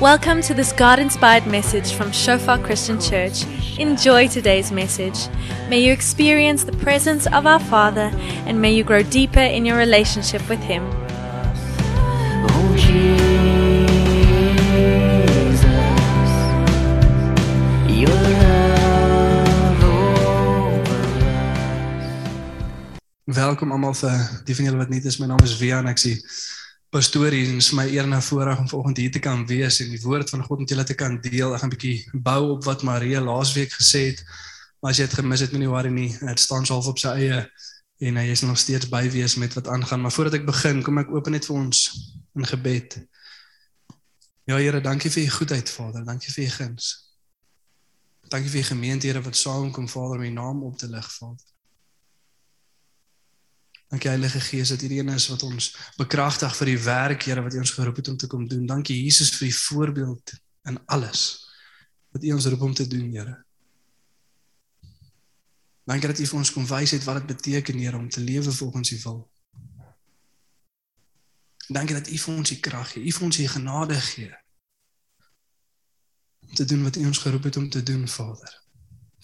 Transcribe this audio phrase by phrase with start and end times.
[0.00, 3.44] Welcome to this God inspired message from Shofar Christian Church.
[3.78, 5.28] Enjoy today's message.
[5.68, 8.10] May you experience the presence of our Father
[8.46, 10.88] and may you grow deeper in your relationship with Him.
[23.26, 25.20] Welkom almal vir eh, die van julle wat is.
[25.20, 25.92] My naam is Wian.
[25.92, 26.16] Ek sien
[26.90, 29.90] pastoor hier en is my eer en voorreg om vanoggend hier te kan wees en
[29.92, 31.54] die woord van God met julle te kan deel.
[31.54, 34.24] Ek gaan 'n bietjie bou op wat Maria laasweek gesê het.
[34.80, 36.18] Maar as jy dit gemis het, moenie worry nie.
[36.18, 37.50] Dit staan half op sy eie
[38.00, 40.00] en hy is nog steeds by wees met wat aangaan.
[40.00, 41.78] Maar voordat ek begin, kom ek open net vir ons
[42.34, 42.96] in gebed.
[44.48, 46.04] Ja Here, dankie vir u goedheid, Vader.
[46.04, 46.88] Dankie vir u guns.
[48.28, 51.49] Dankie vir u gemeente, Here, wat saamkom, Vader, om u naam op te lig, Vader.
[53.90, 57.54] Dankie Heilige Gees dat hierdie een is wat ons bekragtig vir die werk, Here, wat
[57.54, 58.66] U ons geroep het om te kom doen.
[58.66, 60.34] Dankie Jesus vir die voorbeeld
[60.70, 61.22] in alles
[62.14, 63.34] wat U ons roep om te doen, Here.
[65.90, 68.52] Dankie dat U vir ons kom wys het wat dit beteken, Here, om te lewe
[68.52, 69.18] volgens U wil.
[71.66, 74.30] Dankie dat U vir ons die krag gee, U vir ons die genade gee
[76.46, 78.54] om te doen wat U ons geroep het om te doen, Vader.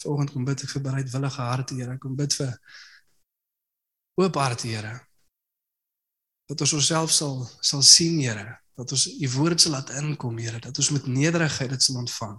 [0.03, 1.95] Vanoggend kom bid ek vir bereidwillige harte, Here.
[1.95, 2.53] Ek kom bid vir
[4.17, 4.95] oop hart Here.
[6.47, 10.61] Dat ons onsself sal sal sien Here, dat ons u woord sal laat inkom Here,
[10.62, 12.39] dat ons met nederigheid dit sal ontvang.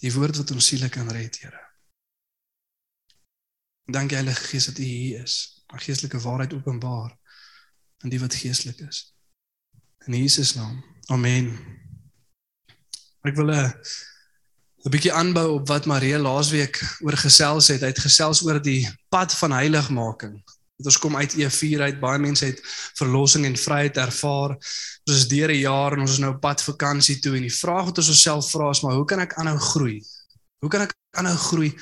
[0.00, 1.64] Die woord wat ons siele kan red Here.
[3.90, 5.64] Dankie Heilige Gees dat u hier is.
[5.72, 7.16] Mag geestelike waarheid openbaar
[8.00, 9.14] aan die wat geestelik is.
[10.06, 10.78] In Jesus naam.
[11.10, 11.50] Amen.
[13.26, 13.74] Ek wil 'n
[14.80, 17.82] 'n bietjie aanbou op wat Maria laasweek oor gesels het.
[17.84, 20.38] Hy het gesels oor die pad van heiligmaking.
[20.80, 22.62] Dat ons kom uit E4 uit, baie mense het
[22.96, 24.56] verlossing en vryheid ervaar.
[25.04, 27.58] Ons is deur 'n jaar en ons is nou op pad vakansie toe en die
[27.62, 30.00] vraag wat ons onsself vra is maar hoe kan ek aanhou groei?
[30.58, 31.76] Hoe kan ek aanhou groei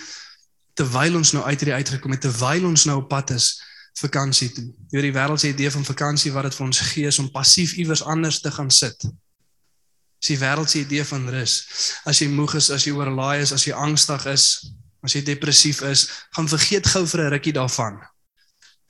[0.75, 3.62] terwyl ons nou uit hierdie uitgekom het, terwyl ons nou op pad is
[4.00, 4.64] vakansie toe?
[4.64, 7.31] Jy weet die wêreld se idee van vakansie wat dit vir ons gee is om
[7.31, 9.06] passief iewers anders te gaan sit.
[10.19, 11.55] Dis die wêreld se idee van rus.
[12.09, 14.47] As jy moeg is, as jy oorlaai is, as jy angstig is,
[15.06, 18.01] as jy depressief is, gaan vergeet gou vir 'n rukkie daarvan.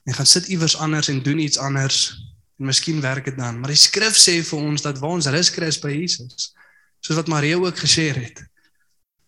[0.08, 2.16] En gaan sit iewers anders en doen iets anders
[2.58, 3.60] en miskien werk dit dan.
[3.60, 6.54] Maar die skrif sê vir ons dat waar ons rus kry is by Jesus.
[7.00, 8.42] Soos wat Maria ook gesê het.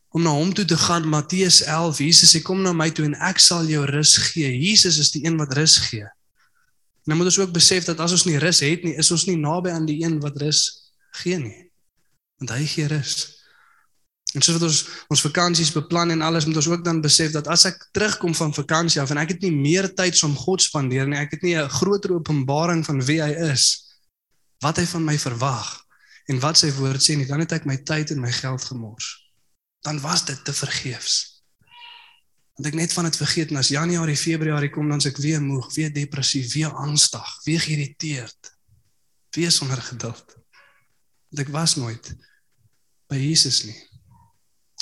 [0.08, 3.14] Om na hom toe te gaan, Matteus 11, Jesus sê kom na my toe en
[3.14, 4.48] ek sal jou rus gee.
[4.58, 6.08] Jesus is die een wat rus gee.
[7.04, 9.26] En dan moet ons ook besef dat as ons nie rus het nie, is ons
[9.26, 11.69] nie naby aan die een wat rus gee nie
[12.40, 13.40] want hy gee rus.
[14.30, 14.80] En soos wat ons
[15.10, 18.54] ons vakansies beplan en alles moet ons ook dan besef dat as ek terugkom van
[18.54, 21.56] vakansie af en ek het nie meer tyd om God spandeer nie, ek het nie
[21.58, 23.90] 'n groter openbaring van wie hy is,
[24.62, 25.82] wat hy van my verwag
[26.30, 29.08] en wat sy woord sê nie, dan het ek my tyd en my geld gemors.
[29.82, 31.42] Dan was dit te vergeefs.
[32.54, 35.42] Want ek net van dit vergeet en as Januarie, Februarie kom dan se ek weer
[35.42, 38.52] moeg, weer depressief, weer angstig, weer geïrriteerd,
[39.30, 40.36] weer sonder geduld.
[41.30, 42.14] Want ek was nooit
[43.10, 43.76] by Jesus nie.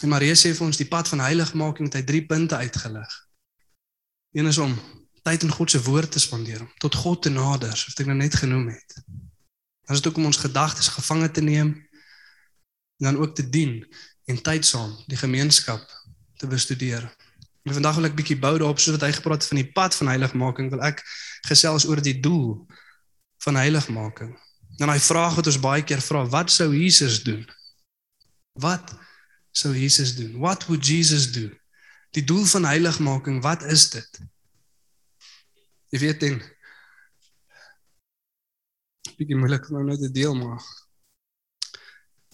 [0.03, 3.15] En Maria sê vir ons die pad van heiligmaking het hy drie punte uitgelig.
[4.37, 4.77] Een is om
[5.27, 8.17] tyd in God se woord te spandeer, om tot God te nader, soos ek nou
[8.17, 9.00] net genoem het.
[9.88, 11.72] Dan is dit ook om ons gedagtes gevange te neem
[12.99, 13.81] en dan ook te dien
[14.28, 15.83] en tyd saam die gemeenskap
[16.38, 17.09] te bestudeer.
[17.65, 20.12] En vandag wil ek bietjie bou daarop sodat hy gepraat het van die pad van
[20.12, 21.03] heiligmaking, wil ek
[21.49, 22.67] gesels oor die doel
[23.44, 24.37] van heiligmaking.
[24.78, 27.43] Dan hy vraag wat ons baie keer vra, wat sou Jesus doen?
[28.58, 28.94] Wat
[29.54, 30.38] sou Jesus doen?
[30.42, 31.48] What would Jesus do?
[32.16, 34.20] Die doel van heiligmaking, wat is dit?
[35.92, 36.41] Jy weet dan
[39.19, 40.62] bietjie moeilik om nou te deel maar.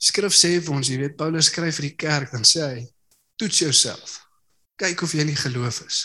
[0.04, 2.82] Skrif sê vir ons, jy weet Paulus skryf vir die kerk dan sê hy
[3.40, 4.18] toets jouself.
[4.80, 6.02] Kyk of jy nie geloof is.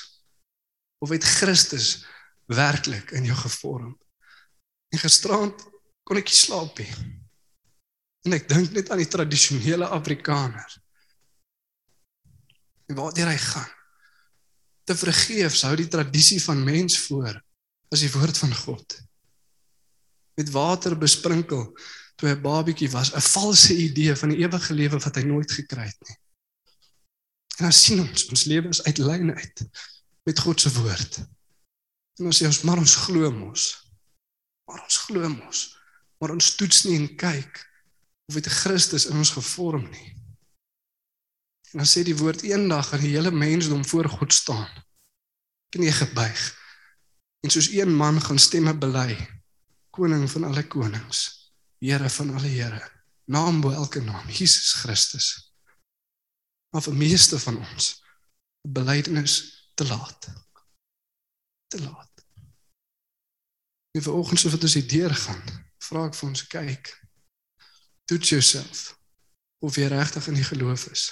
[1.03, 2.05] Of het Christus
[2.47, 3.95] werklik in jou gevorm?
[4.93, 5.65] En gisterand
[6.07, 6.89] kon ek nie slaap nie.
[8.27, 10.77] En ek dink net aan die tradisionele Afrikaner.
[12.89, 13.69] En waar deur hy gaan.
[14.89, 17.37] Te vergeefs hou die tradisie van mens voor
[17.93, 18.97] as die woord van God.
[20.39, 21.69] Met water besprinkel
[22.19, 25.51] toe hy 'n babietjie was, 'n valse idee van die ewige lewe wat hy nooit
[25.51, 26.17] gekry het nie.
[27.59, 29.63] En ons sien ons, ons lewe is uit lyn uit
[30.25, 31.19] met God se woord.
[32.19, 33.63] En ons sê ons maar ons glo mos.
[34.67, 35.77] Maar ons glo mos.
[36.19, 37.68] Maar ons toets nie en kyk
[38.29, 40.11] of dit Christus in ons gevorm nie.
[41.73, 44.69] En dan sê die woord eendag gaan die hele mensdom voor God staan.
[45.73, 46.43] Knie gebuig.
[47.45, 49.15] En soos een man gaan stemme bely,
[49.89, 51.27] koning van alle konings,
[51.79, 52.81] Here van alle Here,
[53.31, 55.29] naam bo elke naam, Jesus Christus.
[56.69, 57.93] Maar vir meeste van ons
[58.67, 59.35] belydenis
[59.73, 60.27] te laat.
[61.67, 62.25] Te laat.
[63.91, 65.41] En vanoggend so wat ons hier deur gaan,
[65.87, 66.91] vra ek vir ons kyk.
[68.09, 68.79] Toets jouself
[69.61, 71.03] of jy regtig in die geloof is.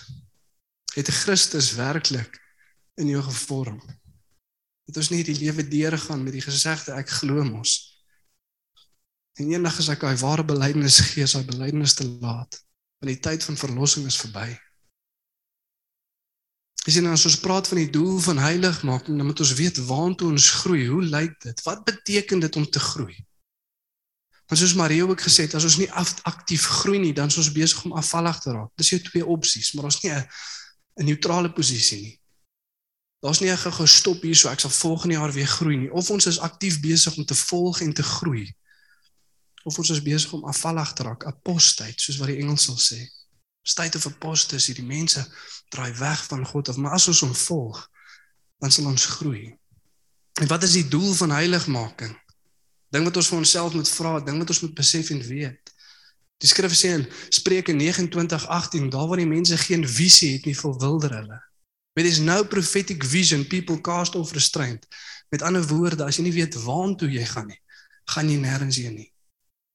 [0.95, 2.39] Het Christus werklik
[2.97, 3.77] in jou gevorm?
[4.89, 7.75] Het ons nie die lewe deurgaan met die gesegde ek glo mos.
[9.37, 12.57] En eendag as ek daai ware belydenis gee, is daai belydenis te laat,
[12.97, 14.47] want die tyd van verlossing is verby.
[16.87, 20.31] Dis en as ons praat van die doel van heiligmaking, dan moet ons weet waantoe
[20.33, 20.87] ons groei.
[20.89, 21.65] Hoe lyk dit?
[21.67, 23.26] Wat beteken dit om te groei?
[24.47, 27.51] Want soos Marie ook gesê het, as ons nie aktief groei nie, dan is ons
[27.51, 28.71] besig om afvallig te raak.
[28.79, 30.23] Dis jou twee opsies, maar ons nie 'n
[30.99, 32.19] 'n neutrale posisie nie.
[33.19, 35.91] Daar's nie 'n gestop hier so ek sal volgende jaar weer groei nie.
[35.91, 38.55] Of ons is aktief besig om te volg en te groei.
[39.63, 43.09] Of ons is besig om afvallig te raak, apostheid, soos wat die Engels sal sê.
[43.61, 45.33] State of apostasy, hierdie mense
[45.69, 47.89] draai weg van God of maar as ons hom volg,
[48.59, 49.57] dan sal ons groei.
[50.41, 52.15] En wat is die doel van heiligmaking?
[52.93, 55.73] Ding wat ons vir onsself moet vra, ding wat ons moet besef en weet.
[56.37, 61.15] Die skrif sê in Spreuke 29:18, daar waar die mense geen visie het nie, verwilder
[61.15, 61.39] hulle.
[61.93, 64.87] Where there's no prophetic vision, people cast off restraint.
[65.29, 67.59] Met ander woorde, as jy nie weet waartoe jy gaan nie,
[68.13, 69.09] gaan jy nêrens heen nie.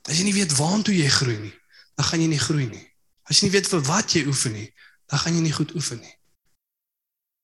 [0.09, 1.55] As jy nie weet waartoe jy groei nie,
[1.99, 2.87] dan gaan jy nie groei nie.
[3.27, 4.69] As jy nie weet vir wat jy oefen nie,
[5.11, 6.15] dan gaan jy nie goed oefen nie.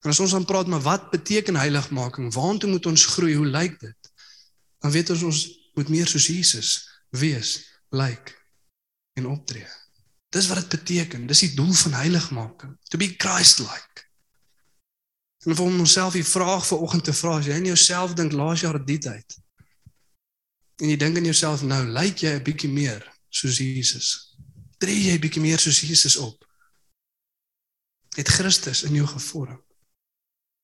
[0.06, 2.30] En as ons dan praat maar wat beteken heiligmaking?
[2.34, 3.34] Waartoe moet ons groei?
[3.34, 4.12] Hoe lyk dit?
[4.78, 5.40] Dan weet ons ons
[5.78, 6.72] moet meer soos Jesus
[7.14, 7.58] wees,
[7.94, 8.34] lyk
[9.18, 9.66] en optree.
[10.34, 11.26] Dis wat dit beteken.
[11.26, 14.04] Dis die doel van heiligmaking, to be Christ-like.
[15.46, 18.64] En vir onsself die vraag vir oggend te vra, as jy in jouself dink laas
[18.66, 19.38] jaar dit uit.
[20.82, 24.36] En jy dink in jouself nou, lyk jy 'n bietjie meer soos Jesus?
[24.78, 26.44] Tree jy bietjie meer soos Jesus op?
[28.16, 29.62] Het Christus in jou gevorm?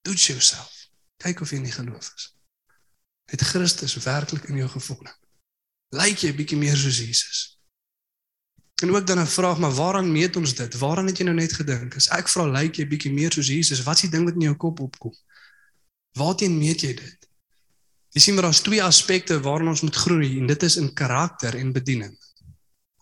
[0.02, 0.88] Toets jouself.
[1.16, 2.33] Kyk of jy nie geloof is.
[3.30, 5.08] Het Christus werklik in jou gevorm?
[5.94, 7.42] Lyk jy bietjie meer soos Jesus?
[8.82, 10.74] En ook dan 'n vraag, maar waaraan meet ons dit?
[10.74, 11.96] Waaraan het jy nou net gedink?
[11.96, 14.40] As ek vra lyk jy bietjie meer soos Jesus, wat is die ding wat in
[14.40, 15.14] jou kop opkom?
[16.12, 17.28] Waarteen meet jy dit?
[18.14, 21.54] Jy sien maar daar's twee aspekte waaraan ons moet groei en dit is in karakter
[21.54, 22.18] en bediening.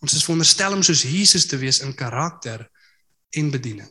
[0.00, 2.70] Ons is veronderstel om soos Jesus te wees in karakter
[3.30, 3.90] en bediening.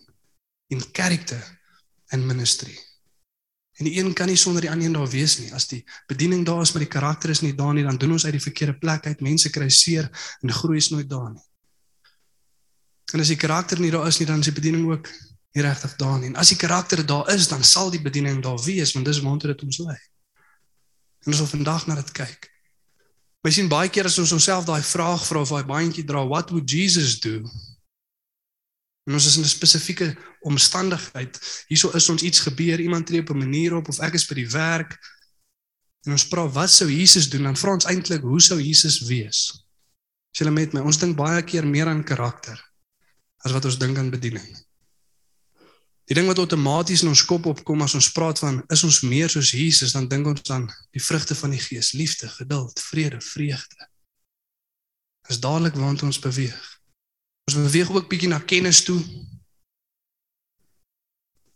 [0.68, 1.60] In karakter
[2.08, 2.74] en ministry.
[3.82, 5.48] En die een kan nie sonder die ander een daar wees nie.
[5.58, 8.26] As die bediening daar is maar die karakter is nie daar nie, dan doen ons
[8.26, 9.24] uit die verkeerde plek uit.
[9.26, 10.06] Mense kry seer
[10.42, 11.42] en groei is nooit daar nie.
[13.16, 15.10] En as die karakter nie daar is nie, dan is die bediening ook
[15.58, 16.30] nie regtig daar nie.
[16.30, 19.50] En as die karakter daar is, dan sal die bediening daar wees, want dis waartoe
[19.56, 19.98] dit ons lei.
[21.26, 22.52] En ons wil vandag na dit kyk.
[23.42, 26.54] Ons sien baie keer as ons onsself daai vraag vra of daai bandjie dra, what
[26.54, 27.42] would Jesus do?
[29.10, 31.64] En ons is in 'n spesifieke omstandigheid.
[31.68, 34.34] Hierso is ons iets gebeur, iemand tree op 'n manier op of ek is by
[34.34, 34.98] die werk.
[36.06, 37.44] En ons vra wat sou Jesus doen?
[37.44, 39.66] Dan vra ons eintlik hoe sou Jesus wees?
[40.32, 42.72] As jy met my, ons dink baie keer meer aan karakter
[43.44, 44.58] as wat ons dink aan bediening.
[46.10, 49.30] Die ding wat outomaties in ons kop opkom as ons praat van is ons meer
[49.30, 53.88] soos Jesus, dan dink ons aan die vrugte van die Gees: liefde, geduld, vrede, vreugde.
[55.30, 56.81] Dis dadelik waant ons beweeg.
[57.52, 59.02] Ons beweeg ook bietjie na kennis toe.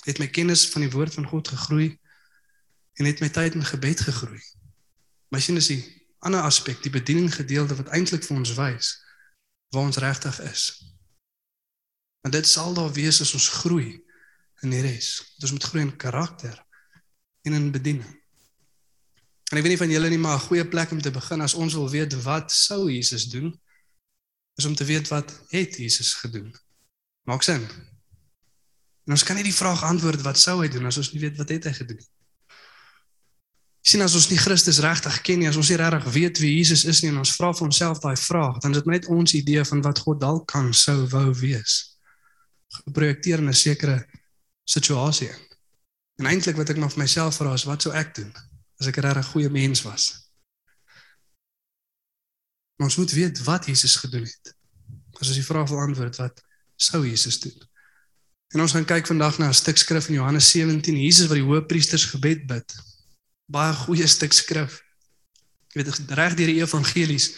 [0.04, 1.94] Het my kennis van die woord van God gegroei
[3.00, 4.42] en het my tyd in gebed gegroei.
[5.32, 5.80] My sien is die
[6.20, 8.92] ander aspek, die bediening gedeelte wat eintlik vir ons wys
[9.72, 10.66] waar ons regtig is.
[12.28, 13.96] En dit sal daar wees as ons groei
[14.68, 15.38] in die res.
[15.40, 16.60] Ons moet groei in karakter
[17.48, 18.12] en in bediening.
[19.48, 21.56] En ek weet nie van julle nie, maar 'n goeie plek om te begin as
[21.56, 23.56] ons wil weet wat sou Jesus doen,
[24.56, 26.56] is om te weet wat het Jesus gedoen.
[27.24, 27.68] Maak sin?
[29.06, 31.38] En ons kan nie die vraag antwoord wat sou hy doen as ons nie weet
[31.38, 32.12] wat het hy gedoen nie.
[33.86, 36.88] Sien as ons nie Christus regtig ken nie, as ons nie regtig weet wie Jesus
[36.90, 39.62] is nie en ons vra vir onsself daai vraag, dan is dit net ons idee
[39.70, 41.76] van wat God dalk kan sou wou wees.
[42.80, 44.08] Geprojekteer in 'n sekere
[44.66, 45.30] situasie.
[46.18, 48.34] En eintlik wat ek maar vir myself vra is wat sou ek doen
[48.82, 50.25] as ek 'n regtig goeie mens was?
[52.76, 54.56] Maar ons moet weet wat Jesus gedoen het.
[55.20, 56.42] As ons die vraag wil antwoord wat
[56.76, 57.56] sou Jesus doen?
[58.56, 61.48] En ons gaan kyk vandag na 'n stuk skrif in Johannes 17, Jesus wat die
[61.48, 62.76] hoëpriesters gebed bid.
[63.46, 64.82] Baie goeie stuk skrif.
[65.74, 67.32] Jy weet reg deur die evangelies,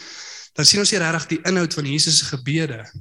[0.53, 2.91] dan sien ons hier regtig die inhoud van Jesus se gebede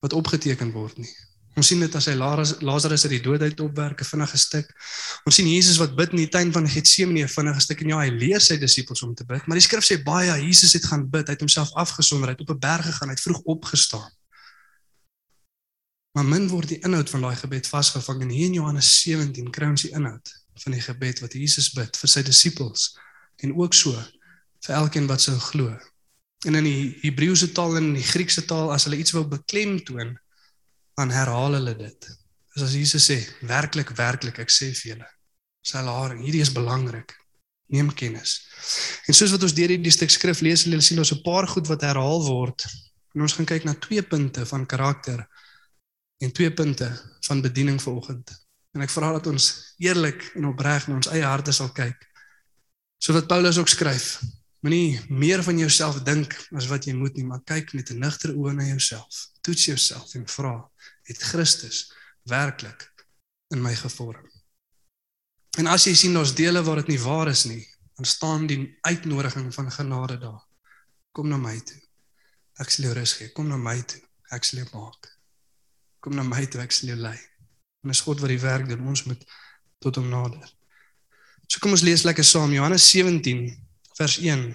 [0.00, 1.16] wat opgeteken word nie.
[1.54, 4.72] Ons sien dit as hy Lazarus uit die dood uit opwerk 'n vinnige stuk.
[5.24, 7.98] Ons sien Jesus wat bid in die tuin van Getsemane 'n vinnige stuk en ja,
[7.98, 11.08] hy leer sy disippels om te bid, maar die skrif sê baie Jesus het gaan
[11.10, 14.10] bid, hy het homself afgesonder, hy het op 'n berg gegaan, hy het vroeg opgestaan.
[16.14, 19.66] Maar min word die inhoud van daai gebed vasgevang en hier in Johannes 17 kry
[19.66, 20.28] ons die inhoud
[20.62, 22.98] van die gebed wat Jesus bid vir sy disippels
[23.42, 23.90] en ook so
[24.66, 25.74] vir elkeen wat sou glo.
[26.46, 30.14] En in die Hebreëse taal en in die Griekse taal as hulle iets wou beklemtoon,
[30.96, 32.08] dan herhaal hulle dit.
[32.54, 35.10] Dis as Jesus sê, werklik, werklik, ek sê vir julle,
[35.66, 37.16] sy laring, hierdie is belangrik.
[37.72, 38.42] Neem kennis.
[39.08, 41.66] En soos wat ons deur hierdie stuk skrif lees, hulle sien ons 'n paar goed
[41.66, 42.66] wat herhaal word.
[43.14, 45.26] En ons gaan kyk na twee punte van karakter
[46.20, 46.88] en twee punte
[47.26, 48.30] van bediening vanoggend.
[48.74, 51.96] En ek vra dat ons eerlik en opreg na ons eie harte sal kyk.
[52.98, 54.20] So wat Paulus ook skryf,
[54.60, 58.34] moenie meer van jouself dink as wat jy moet nie, maar kyk met 'n nugter
[58.34, 59.33] oë na jouself.
[59.44, 60.56] Toets jouself en vra,
[61.04, 61.90] het Christus
[62.30, 62.86] werklik
[63.52, 64.24] in my gevorm.
[65.60, 67.62] En as jy sien ons dele waar dit nie waar is nie,
[67.94, 68.58] dan staan die
[68.88, 70.42] uitnodiging van genade daar.
[71.14, 71.78] Kom na my toe.
[72.58, 73.30] Ek sal jou rus gee.
[73.36, 74.00] Kom na my toe.
[74.34, 75.10] Ek sal jou maak.
[76.02, 77.16] Kom na my toe, ek sal jou lei.
[77.84, 78.82] En dis God wat die werk doen.
[78.90, 79.22] Ons moet
[79.84, 80.42] tot hom nader.
[81.46, 83.44] So kom ons lees lekker saam Johannes 17
[83.94, 84.48] vers 1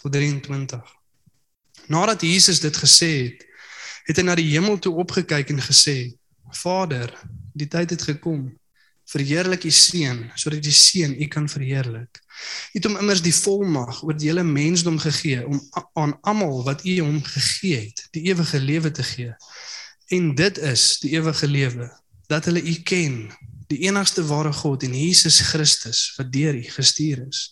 [0.00, 0.94] tot 23.
[1.92, 3.44] Nadat Jesus dit gesê het,
[4.06, 6.14] het hy na die hemel toe opgekyk en gesê:
[6.54, 7.10] Vader,
[7.56, 8.48] die tyd het gekom.
[9.06, 12.18] Verheerlik U seun sodat die seun U kan verheerlik.
[12.74, 15.60] U het hom immers die volmag oor die hele mensdom gegee om
[15.94, 19.34] aan almal wat U hom gegee het, die ewige lewe te gee.
[20.10, 21.90] En dit is die ewige lewe
[22.26, 23.28] dat hulle U ken,
[23.70, 27.44] die enigste ware God en Jesus Christus wat deur U gestuur is.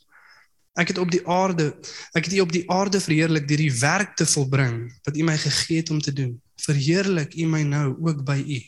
[0.74, 1.70] Ek het op die aarde,
[2.18, 5.38] ek het U op die aarde verheerlik deur die werk te volbring wat U my
[5.38, 6.34] gegee het om te doen
[6.66, 8.60] verheerlik U my nou ook by U.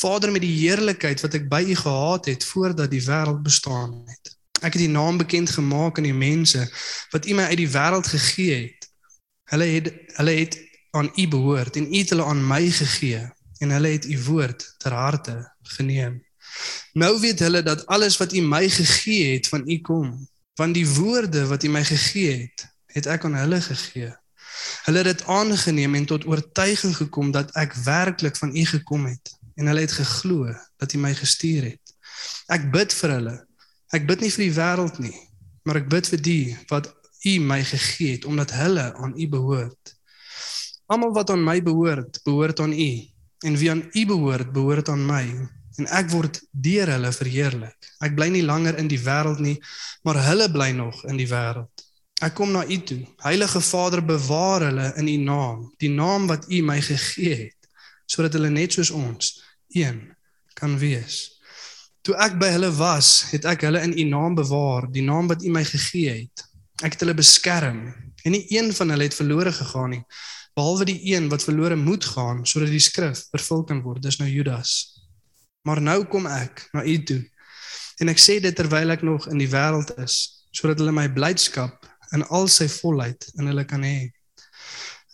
[0.00, 4.34] Vader met die heerlikheid wat ek by U gehad het voordat die wêreld bestaan het.
[4.62, 6.64] Ek het U naam bekend gemaak aan die mense
[7.12, 8.88] wat U my uit die wêreld gegee het.
[9.52, 10.58] Hulle het hulle het
[10.96, 13.26] aan U behoort en U het hulle aan my gegee
[13.58, 15.36] en hulle het U woord ter harte
[15.76, 16.18] geneem.
[16.92, 20.88] Nou weet hulle dat alles wat U my gegee het van U kom, want die
[20.88, 24.10] woorde wat U my gegee het, het ek aan hulle gegee.
[24.88, 29.34] Hulle het dit aangeneem en tot oortuiging gekom dat ek werklik van U gekom het
[29.60, 31.90] en hulle het geglo dat U my gestuur het.
[32.48, 33.34] Ek bid vir hulle.
[33.92, 35.18] Ek bid nie vir die wêreld nie,
[35.68, 36.88] maar ek bid vir die wat
[37.28, 39.92] U my gegee het omdat hulle aan U behoort.
[40.88, 42.90] Almal wat aan my behoort, behoort aan U
[43.44, 45.26] en wie aan U behoort, behoort aan my
[45.76, 47.92] en ek word deur hulle verheerlik.
[48.00, 49.58] Ek bly nie langer in die wêreld nie,
[50.08, 51.87] maar hulle bly nog in die wêreld.
[52.18, 53.04] Ek kom na U toe.
[53.22, 57.68] Heilige Vader, bewaar hulle in U naam, die naam wat U my gegee het,
[58.10, 59.36] sodat hulle net soos ons
[59.70, 60.00] een
[60.58, 61.38] kan wees.
[62.02, 65.44] Toe ek by hulle was, het ek hulle in U naam bewaar, die naam wat
[65.46, 66.42] U my gegee het.
[66.82, 67.84] Ek het hulle beskerm
[68.26, 70.02] en nie een van hulle het verlore gegaan nie,
[70.58, 74.02] behalwe die een wat verlore moet gaan sodat die skrif vervul kan word.
[74.02, 74.72] Dis nou Judas.
[75.62, 77.20] Maar nou kom ek na U toe.
[78.02, 81.86] En ek sê dit terwyl ek nog in die wêreld is, sodat hulle my blydskap
[82.16, 84.10] in al sy volheid in hulle kan hê.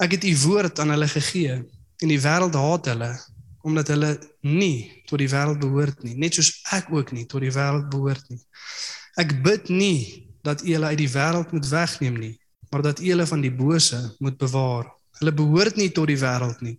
[0.02, 1.60] Ek het u woord aan hulle gegee
[2.02, 3.12] en die wêreld haat hulle
[3.64, 4.10] omdat hulle
[4.44, 8.26] nie tot die wêreld behoort nie, net soos ek ook nie tot die wêreld behoort
[8.28, 8.40] nie.
[9.20, 12.34] Ek bid nie dat u hulle uit die wêreld moet wegneem nie,
[12.68, 14.90] maar dat u hulle van die bose moet bewaar.
[15.20, 16.76] Hulle behoort nie tot die wêreld nie,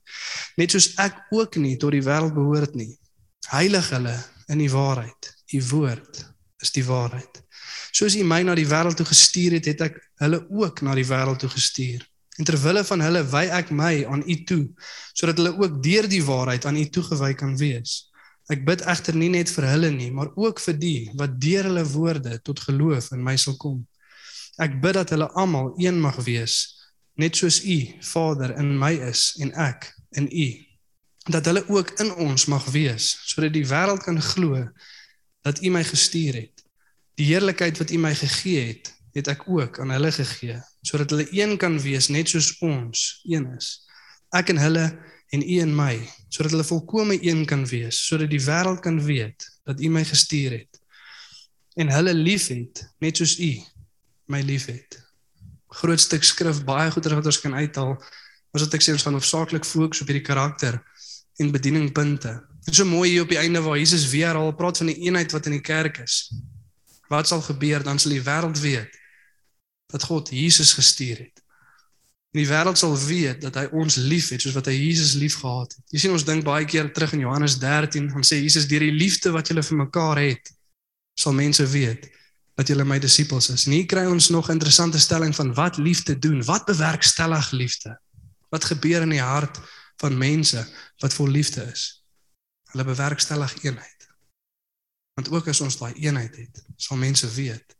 [0.62, 2.92] net soos ek ook nie tot die wêreld behoort nie.
[3.50, 4.14] Heilig hulle
[4.54, 5.32] in die waarheid.
[5.56, 6.22] U woord
[6.62, 7.42] is die waarheid.
[7.96, 11.08] Soos U my na die wêreld toe gestuur het, het ek hulle ook na die
[11.08, 12.04] wêreld toe gestuur.
[12.36, 14.64] En ter wille van hulle wy ek my aan U toe,
[15.16, 18.10] sodat hulle ook deur die waarheid aan U toegewy kan wees.
[18.52, 21.86] Ek bid egter nie net vir hulle nie, maar ook vir die wat deur hulle
[21.94, 23.80] woorde tot geloof in my sal kom.
[24.60, 26.76] Ek bid dat hulle almal een mag wees,
[27.16, 29.88] net soos U, Vader, in my is en ek
[30.20, 30.50] in U.
[31.32, 34.68] Dat hulle ook in ons mag wees, sodat die wêreld kan glo
[35.48, 36.55] dat U my gestuur het.
[37.16, 41.28] Die heerlikheid wat U my gegee het, het ek ook aan hulle gegee, sodat hulle
[41.32, 43.86] een kan wees net soos ons een is.
[44.36, 44.88] Ek en hulle
[45.34, 45.94] en U en my,
[46.28, 50.60] sodat hulle volkome een kan wees, sodat die wêreld kan weet dat U my gestuur
[50.60, 50.82] het
[51.76, 53.52] en hulle liefhet net soos U
[54.32, 54.98] my liefhet.
[55.82, 57.98] Groot stuk skrif baie goeie wat ons kan uithaal.
[58.56, 60.80] Was wat ek sê ons gaan hoofsaaklik fokus op hierdie karakter
[61.44, 62.32] en bedieningspunte.
[62.64, 65.02] Dit is so mooi hier op die einde waar Jesus weer al praat van die
[65.04, 66.32] eenheid wat in die kerk is.
[67.08, 69.02] Wat sal gebeur dan sal die wêreld weet
[69.94, 71.44] dat God Jesus gestuur het.
[72.36, 75.84] En die wêreld sal weet dat hy ons liefhet soos wat hy Jesus liefgehad het.
[75.94, 78.92] Jy sien ons dink baie keer terug in Johannes 13, dan sê Jesus deur die
[78.92, 80.52] liefde wat julle vir mekaar het,
[81.16, 82.10] sal mense weet
[82.60, 83.66] dat julle my disippels is.
[83.68, 86.44] En hier kry ons nog 'n interessante stelling van wat liefde doen.
[86.44, 88.00] Wat bewerkstellig liefde?
[88.50, 89.60] Wat gebeur in die hart
[90.04, 90.68] van mense
[91.00, 92.04] wat vol liefde is?
[92.72, 93.95] Hulle bewerkstellig eenheid.
[95.16, 97.76] Want ook as ons daai eenheid het, sal mense weet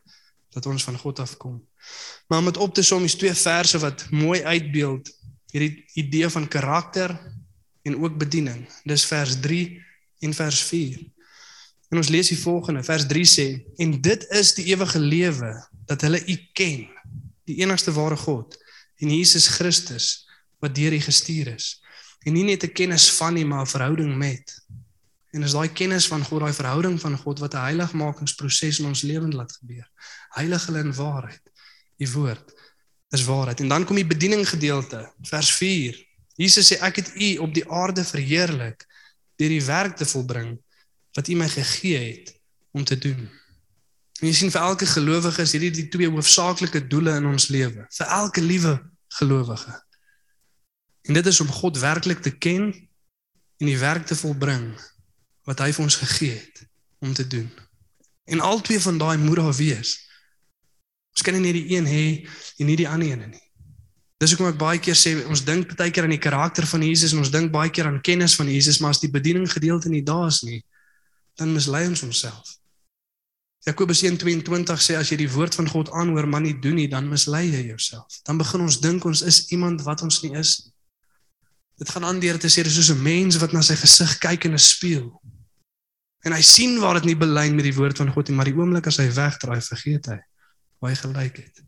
[0.56, 1.58] dat ons van God afkom.
[2.28, 5.12] Maar om dit op te som, is twee verse wat mooi uitbeeld
[5.52, 7.12] hierdie idee van karakter
[7.84, 8.64] en ook bediening.
[8.88, 9.84] Dis vers 3
[10.20, 11.04] en vers 4.
[11.92, 15.52] En ons lees die volgende, vers 3 sê: "En dit is die ewige lewe
[15.86, 16.88] dat hulle U ken,
[17.46, 18.58] die enigste ware God,
[18.98, 20.28] en Jesus Christus
[20.60, 21.84] wat deur U gestuur is."
[22.26, 24.65] En nie net 'n kennis van nie, maar 'n verhouding met.
[25.36, 29.02] En is daai kennis van God, daai verhouding van God wat 'n heiligmakingsproses in ons
[29.02, 29.88] lewens laat gebeur.
[30.40, 31.52] Heilig hulle in waarheid.
[31.98, 32.54] Die woord
[33.10, 33.60] is waarheid.
[33.60, 36.06] En dan kom die bediening gedeelte, vers 4.
[36.36, 38.86] Jesus sê ek het u op die aarde verheerlik
[39.36, 40.56] deur die werk te volbring
[41.14, 42.36] wat u my gegee het
[42.72, 43.30] om te doen.
[44.22, 47.88] En jy sien vir elke gelowige is hierdie die twee hoofsaaklike doele in ons lewe.
[47.92, 48.80] Vir elke liewe
[49.20, 49.76] gelowige.
[51.02, 52.72] En dit is om God werklik te ken
[53.58, 54.76] en die werk te volbring
[55.46, 56.66] wat hy vir ons gegee het
[57.00, 57.50] om te doen.
[58.26, 59.98] En al twee van daai moet daar wees.
[61.14, 62.06] Ons kan nie die een hê
[62.58, 63.46] en nie die ander een nie.
[64.20, 67.14] Dis hoekom ek baie keer sê ons dink baie keer aan die karakter van Jesus
[67.14, 70.04] en ons dink baie keer aan kennis van Jesus, maar as die bediening gedeelte nie
[70.08, 70.62] daar is nie,
[71.36, 72.56] dan mislei ons onsself.
[73.66, 77.10] Jakobus 1:22 sê as jy die woord van God aanhoor maar nie doen nie, dan
[77.10, 78.22] mislei jy jouself.
[78.24, 80.72] Dan begin ons dink ons is iemand wat ons nie is nie.
[81.76, 84.46] Dit gaan aan deur te sê dis soos 'n mens wat na sy gesig kyk
[84.46, 85.12] in 'n spieël.
[86.26, 88.58] En hy sien waar dit nie belyn met die woord van God nie, maar die
[88.58, 90.20] oomblik as hy wegdraai, vergeet hy
[90.82, 91.62] hoe hy gelyk het.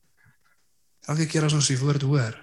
[1.07, 2.35] Elke keer as ons die woord hoor,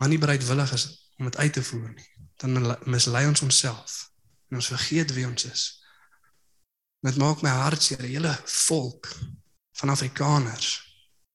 [0.00, 0.86] maar nie bereidwillig is
[1.20, 2.08] om dit uit te voer nie,
[2.40, 2.56] dan
[2.88, 4.06] mislei ons onsself
[4.50, 5.66] en ons vergeet wie ons is.
[7.04, 8.32] Dit maak my hart seer, die hele
[8.66, 9.12] volk
[9.80, 10.74] van Afrikaners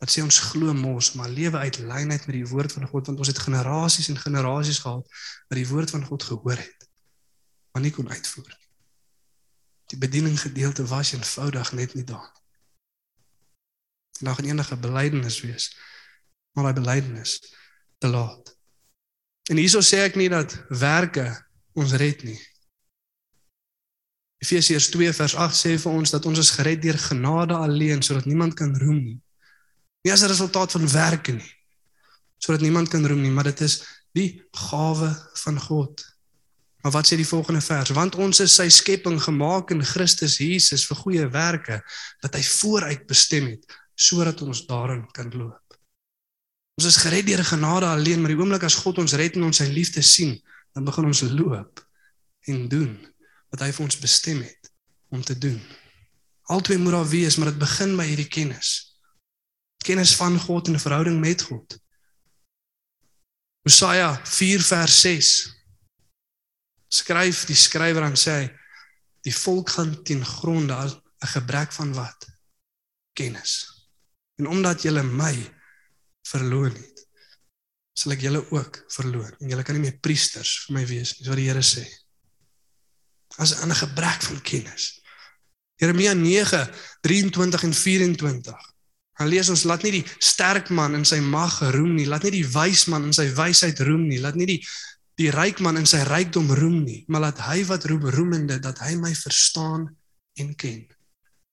[0.02, 3.21] wat sê ons glo mos, maar lewe uit lynheid met die woord van God want
[3.21, 6.89] ons het generasies en generasies gehad wat die woord van God gehoor het,
[7.71, 8.70] maar nie kon uitvoer nie.
[9.91, 12.32] Die bediening gedeelte was eenvoudig net nie daar.
[14.21, 15.71] Daar gaan enige belydenis wees,
[16.51, 17.39] maar daai belydenis
[17.97, 18.56] te laat.
[19.49, 21.25] En hieso sê ek nie dat werke
[21.75, 22.39] ons red nie.
[24.41, 28.30] Efesiërs 2 vers 8 sê vir ons dat ons is gered deur genade alleen sodat
[28.30, 29.19] niemand kan roem nie.
[30.01, 31.51] Nie as 'n resultaat van werke nie.
[32.38, 35.12] Sodat niemand kan roem nie, maar dit is die gawe
[35.43, 36.11] van God.
[36.82, 37.89] Maar wat sê die volgende vers?
[37.94, 41.82] Want ons is sy skepping gemaak in Christus Jesus vir goeie werke
[42.24, 45.78] wat hy vooruit bestem het sodat ons daarin kan loop.
[46.80, 49.60] Ons is gered deur genade alleen, maar die oomblik as God ons red en ons
[49.62, 50.34] sy liefde sien,
[50.74, 51.84] dan begin ons loop
[52.50, 52.96] en doen
[53.52, 54.72] wat hy vir ons bestem het
[55.13, 55.60] om te doen.
[56.50, 58.72] Altwee moet daar wees, maar dit begin by hierdie kennis.
[59.86, 61.78] Kennis van God en 'n verhouding met God.
[63.62, 65.61] Hosea 4 vers 6
[66.91, 68.49] skryf die skrywer aan sê
[69.25, 72.27] die volk gaan ten gronde as 'n gebrek van wat
[73.13, 73.69] kennis.
[74.36, 75.36] En omdat julle my
[76.27, 77.08] verloon het,
[77.93, 81.25] sal ek julle ook verloon en julle kan nie meer priesters vir my wees nie,
[81.25, 81.86] so wat die Here sê.
[83.38, 85.01] As 'n gebrek van kennis.
[85.75, 88.69] Jeremia 9:23 en 24.
[89.19, 92.41] Hy lees ons laat nie die sterk man in sy mag roem nie, laat nie
[92.41, 94.67] die wys man in sy wysheid roem nie, laat nie die
[95.21, 98.81] die ryk man in sy rykdom roem nie, maar laat hy wat roem roemende dat
[98.86, 99.88] hy my verstaan
[100.39, 100.86] en ken.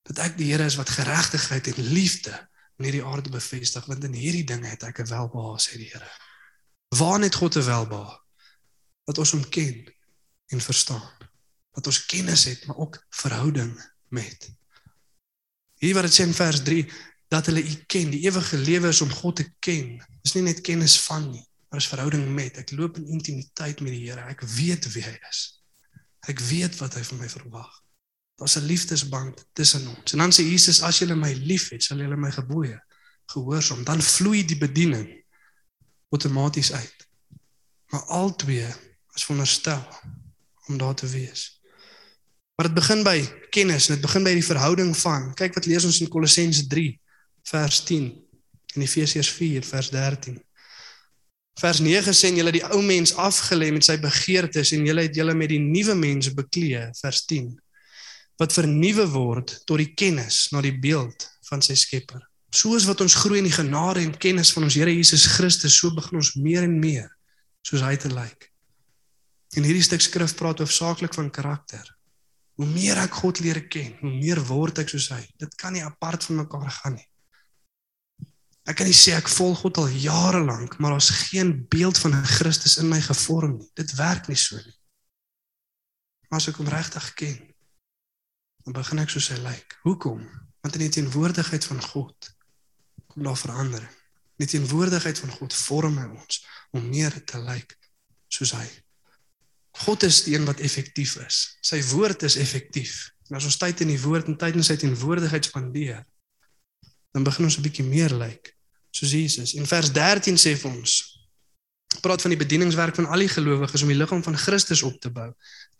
[0.08, 2.34] Dat ek die Here is wat geregtigheid en liefde
[2.78, 6.10] in hierdie aarde bevestig, want in hierdie dinge het ek 'n welbehae sê die Here.
[6.96, 8.16] Waar net God 'n welbehae
[9.04, 9.84] dat ons hom ken
[10.52, 11.10] en verstaan.
[11.72, 13.72] Dat ons kennis het, maar ook verhouding
[14.08, 14.50] met.
[15.78, 16.84] Hier wat dit sê in vers 3
[17.28, 19.98] dat hulle U ken, die ewige lewe is om God te ken.
[20.22, 22.56] Dis nie net kennis van nie, maar is verhouding met.
[22.56, 24.24] Ek loop in intimiteit met die Here.
[24.30, 25.42] Ek weet wie hy is.
[26.28, 27.70] Ek weet wat hy van my verwag.
[28.38, 30.12] Daar's 'n liefdesband tussen ons.
[30.12, 32.80] En dan sê Jesus, as julle my liefhet, sal julle my gebooie
[33.26, 33.84] gehoorsaam.
[33.84, 35.24] Dan vloei die bediening
[36.08, 37.08] outomaties uit.
[37.90, 38.74] Maar albei
[39.14, 39.88] is veronderstel
[40.66, 41.60] om daar te wees.
[42.54, 43.18] Maar dit begin by
[43.50, 45.34] kennis, dit begin by die verhouding van.
[45.34, 47.00] Kyk wat lees ons in Kolossense 3
[47.42, 48.08] vers 10
[48.74, 50.47] en Efesiërs 4 vers 13.
[51.58, 55.34] Vers 9 sê julle die ou mens afgelê met sy begeertes en julle het julle
[55.34, 57.48] met die nuwe mens beklee, vers 10.
[58.38, 62.22] Wat vernuwe word tot die kennis na die beeld van sy Skepper.
[62.54, 65.90] Soos wat ons groei in die genade en kennis van ons Here Jesus Christus, so
[65.96, 67.10] begin ons meer en meer
[67.66, 68.48] soos hy te lyk.
[69.58, 71.82] En hierdie stuk skrif praat hoofsaaklik van karakter.
[72.58, 75.24] Hoe meer ek God leer ken, hoe meer word ek soos hy.
[75.42, 77.07] Dit kan nie apart van mekaar gaan nie.
[78.68, 82.12] Ek kan nie sê ek volg God al jare lank, maar daar's geen beeld van
[82.28, 83.68] Christus in my gevorm nie.
[83.80, 84.74] Dit werk nie so nie.
[86.28, 87.38] Maar as ek hom regtig ken,
[88.66, 89.78] dan begin ek soos hy lyk.
[89.86, 90.26] Hoekom?
[90.60, 92.28] Want in die teenwoordigheid van God
[93.08, 93.94] kom daar verandering.
[94.36, 96.42] In die teenwoordigheid van God vorm hy ons
[96.76, 97.72] om meer te lyk
[98.28, 98.66] soos hy.
[99.86, 101.40] God is die een wat effektief is.
[101.64, 103.06] Sy woord is effektief.
[103.30, 106.04] En as ons tyd in die woord en tyd in sy teenwoordigheid spandeer,
[107.16, 108.57] dan begin ons 'n bietjie meer lyk
[108.98, 109.54] soos Jesus.
[109.54, 110.98] En vers 13 sê vir ons
[112.04, 115.10] praat van die bedieningswerk van al die gelowiges om die liggaam van Christus op te
[115.10, 115.30] bou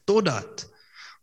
[0.09, 0.65] totdat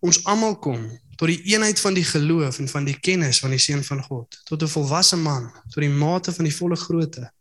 [0.05, 0.83] ons almal kom
[1.17, 4.39] tot die eenheid van die geloof en van die kennis van die seun van God
[4.45, 7.31] tot 'n volwasse man tot die mate van die volle grootte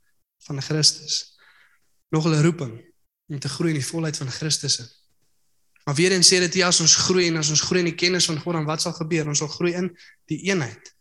[0.47, 1.37] van Christus.
[2.11, 2.81] Nog 'n roeping
[3.29, 4.88] om te groei in die volheid van Christus in.
[5.85, 7.95] Maar weer eens sê dit ja as ons groei en as ons groei in die
[7.95, 9.29] kennis van God dan wat sal gebeur?
[9.29, 10.95] Ons sal groei in die eenheid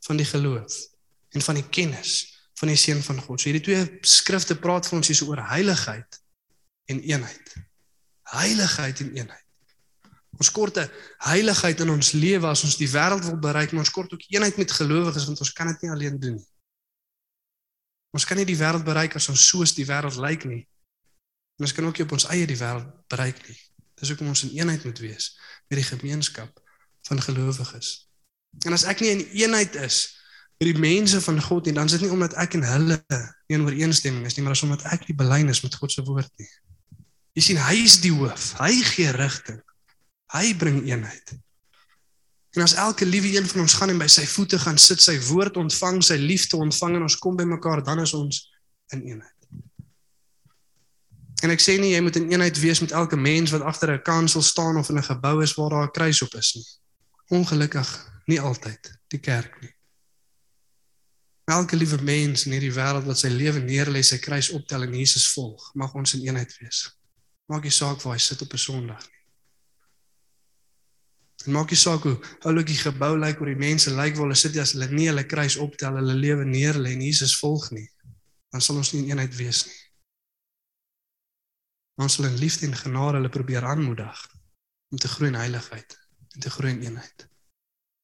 [0.00, 0.72] van die geloof
[1.30, 2.33] en van die kennis
[2.64, 3.40] van die seun van God.
[3.40, 6.20] So hierdie twee skrifte praat vir ons hier oor heiligheid
[6.92, 7.56] en eenheid.
[8.32, 9.42] Heiligheid en eenheid.
[10.40, 10.88] Ons kort 'n
[11.28, 14.56] heiligheid in ons lewe as ons die wêreld wil bereik, maar ons kort ook eenheid
[14.56, 16.50] met gelowiges want ons kan dit nie alleen doen nie.
[18.10, 20.68] Ons kan nie die wêreld bereik as ons soos die wêreld lyk nie.
[21.58, 23.60] En ons kan ook nie op ons eie die wêreld bereik nie.
[23.94, 26.60] Dis hoekom ons in eenheid moet wees met die gemeenskap
[27.02, 28.08] van gelowiges.
[28.64, 30.23] En as ek nie in eenheid is
[30.64, 32.96] vir die mense van God en dan is dit nie omdat ek en hulle
[33.52, 36.30] in ooreenstemming is nie, maar is omdat ek nie belyn is met God se woord
[36.40, 36.48] nie.
[37.36, 38.54] Jy sien, hy is die hoof.
[38.62, 39.58] Hy gee rigting.
[40.32, 41.34] Hy bring eenheid.
[42.54, 45.18] En as elke liewe een van ons gaan en by sy voete gaan sit, sy
[45.26, 48.40] woord ontvang, sy liefde ontvang en ons kom by mekaar, dan is ons
[48.94, 49.30] in eenheid.
[51.44, 54.02] En ek sê nie jy moet in eenheid wees met elke mens wat agter 'n
[54.06, 56.68] kansel staan of in 'n gebou is waar daar 'n kruis op is nie.
[57.38, 57.88] Ongelukkig
[58.26, 59.73] nie altyd die kerk nie.
[61.44, 65.26] Elke liewe mens in hierdie wêreld wat sy lewe neerlê, sy kruis optel en Jesus
[65.34, 66.86] volg, mag ons in eenheid wees.
[67.52, 69.22] Maak nie saak waar hy sit op 'n Sondag nie.
[71.44, 72.16] En maak nie saak hoe
[72.48, 75.26] oulik die gebou lyk of die mense lyk waar hulle sit as hulle nie hulle
[75.28, 77.88] kruis optel, hulle lewe neerlê en Jesus volg nie,
[78.50, 79.82] dan sal ons nie in eenheid wees nie.
[82.00, 84.24] Ons sal in liefde en genade hulle probeer aanmoedig
[84.90, 85.98] om te groei in heiligheid
[86.34, 87.28] en te groei in eenheid.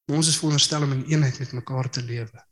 [0.05, 2.45] Maar ons is veronderstel om in eenheid met mekaar te lewe.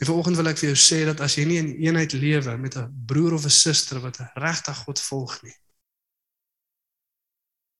[0.00, 2.76] En vanoggend wil ek vir jou sê dat as jy nie in eenheid lewe met
[2.76, 5.56] 'n broer of 'n suster wat regtig God volg nie,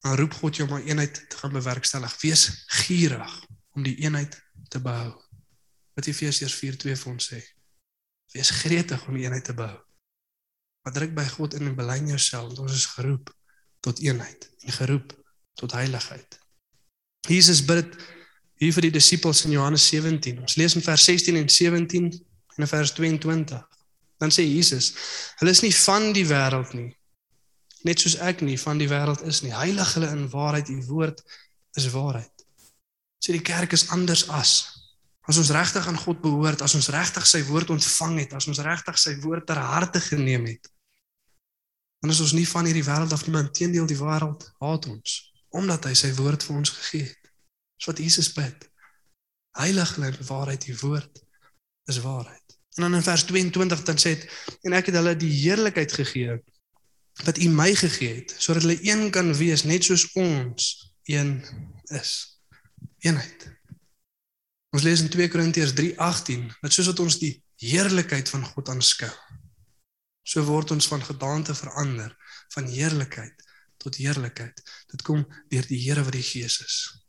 [0.02, 2.20] dan roep God jou om 'n eenheid te gaan bewerkstellig.
[2.20, 5.14] Wees gierig om die eenheid te behou.
[5.94, 7.40] Wat Efesiërs 4:2 vir ons sê.
[8.32, 9.80] Wees gretig om die eenheid te behou.
[10.82, 13.36] Maar druk by God in en belyn jouself want ons is geroep
[13.80, 15.14] tot eenheid en geroep
[15.54, 16.38] tot heiligheid.
[17.20, 17.96] Jesus bid
[18.62, 20.42] hier vir die disippels in Johannes 17.
[20.44, 23.62] Ons lees in vers 16 en 17 en in vers 22.
[24.22, 24.92] Dan sê Jesus:
[25.40, 26.92] "Hulle is nie van die wêreld nie,
[27.82, 29.50] net soos ek nie van die wêreld is nie.
[29.50, 31.22] Heilig hulle in waarheid, u woord
[31.74, 32.46] is waarheid."
[33.18, 34.78] Sê die kerk is anders as
[35.22, 38.58] as ons regtig aan God behoort, as ons regtig sy woord ontvang het, as ons
[38.58, 40.66] regtig sy woord ter harte geneem het.
[42.02, 45.20] Dan is ons nie van hierdie wêreld af nie, maar teendeel die wêreld haat ons
[45.52, 47.21] omdat hy sy woord vir ons gegee het.
[47.82, 48.68] Dis wat Jesus bid.
[49.58, 51.18] Heilig hulle in waarheid, die woord
[51.90, 52.54] is waarheid.
[52.76, 54.28] En dan in vers 22 dan sê dit
[54.62, 56.36] en ek het hulle die heerlikheid gegee
[57.26, 60.70] wat U my gegee het sodat hulle een kan wees net soos ons
[61.10, 61.34] een
[61.90, 62.14] is.
[63.02, 63.48] Eenheid.
[64.70, 67.34] Ons lees in 2 Korintiërs 3:18 dat soos wat ons die
[67.66, 69.10] heerlikheid van God aanskou,
[70.22, 72.14] so word ons van gedaante verander
[72.54, 73.48] van heerlikheid
[73.82, 74.62] tot heerlikheid.
[74.86, 77.01] Dit kom deur die Here wat die Gees is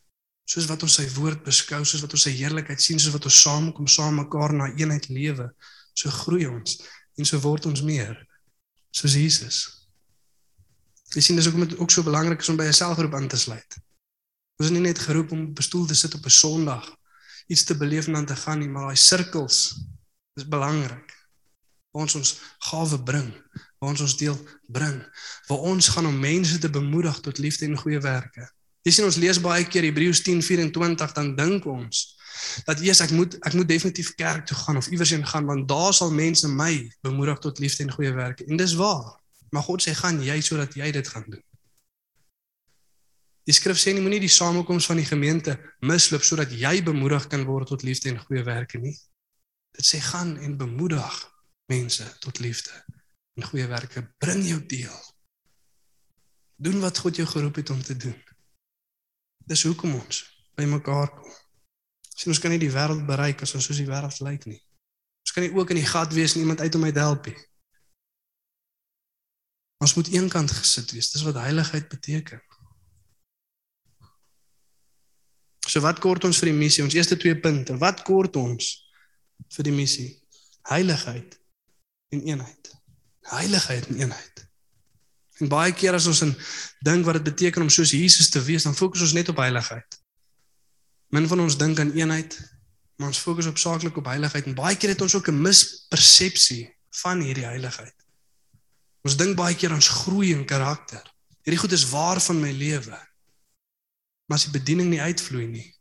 [0.46, 3.42] soos wat ons sy woord beskou, soos wat ons sy heerlikheid sien, soos wat ons
[3.46, 5.50] saamkom saam mekaar na eenheid lewe,
[5.96, 6.82] so groei ons
[7.18, 8.18] en so word ons meer
[8.94, 9.58] soos Jesus.
[11.14, 13.38] Jy sien dis ook met ook so belangrik is om by 'n selfgroep aan te
[13.38, 13.78] sluit.
[14.58, 16.86] Ons is nie net geroep om op 'n stoel te sit op 'n Sondag
[17.48, 19.58] iets te beleef en dan te gaan nie, maar daai sirkels
[20.34, 21.10] is belangrik.
[21.92, 23.30] Waar ons ons gawe bring,
[23.80, 25.04] waar ons ons deel bring,
[25.48, 28.53] waar ons gaan om mense te bemoedig tot liefde en goeie werke.
[28.84, 32.04] Jy sien ons lees baie keer Hebreërs 10:24 dan dink ons
[32.68, 35.68] dat eers ek moet ek moet definitief kerk toe gaan of iewers heen gaan want
[35.68, 38.46] daar sal mense my bemoedig tot liefde en goeie werke.
[38.46, 39.20] En dis waar.
[39.50, 41.44] Maar God sê gaan jy sodat jy dit gaan doen.
[43.44, 47.44] Die skrif sê nie moenie die samekoms van die gemeente misloop sodat jy bemoedig kan
[47.48, 48.96] word tot liefde en goeie werke nie.
[49.76, 51.18] Dit sê gaan en bemoedig
[51.72, 52.72] mense tot liefde
[53.40, 54.08] en goeie werke.
[54.20, 55.00] Bring jou deel.
[56.56, 58.16] Doen wat God jou geroep het om te doen.
[59.50, 60.24] Dis hoekom ons
[60.58, 61.32] by mekaar kom.
[62.14, 64.62] Sien ons kan nie die wêreld bereik as ons soos die wêreld lyk nie.
[65.24, 67.38] Ons kan nie ook in die gat wees en iemand uit om te help nie.
[69.84, 71.12] Ons moet eenkant gesit wees.
[71.12, 72.40] Dis wat heiligheid beteken.
[75.68, 76.84] So wat kort ons vir die missie?
[76.86, 77.76] Ons eerste twee punte.
[77.82, 78.70] Wat kort ons
[79.56, 80.10] vir die missie?
[80.70, 81.36] Heiligheid
[82.14, 82.72] en eenheid.
[83.34, 84.44] Heiligheid en eenheid.
[85.44, 86.32] En baie keer as ons in
[86.88, 90.00] dink wat dit beteken om soos Jesus te wees, dan fokus ons net op heiligheid.
[91.12, 92.38] Min van ons dink aan eenheid,
[92.96, 96.72] maar ons fokus op saaklik op heiligheid en baie keer het ons ook 'n mispersepsie
[97.04, 97.96] van hierdie heiligheid.
[99.04, 101.04] Ons dink baie keer ons groei in karakter.
[101.44, 102.98] Hierdie goed is waar van my lewe.
[104.26, 105.76] Maar as die bediening nie uitvloei nie,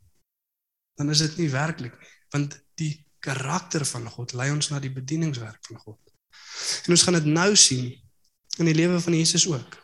[0.99, 4.91] dan is dit nie werklik nie, want die karakter van God lei ons na die
[4.91, 6.01] bedieningswerk van God.
[6.85, 8.02] En ons gaan dit nou sien
[8.61, 9.79] in die lewe van Jesus ook.